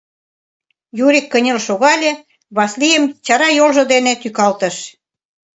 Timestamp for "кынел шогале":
1.33-2.11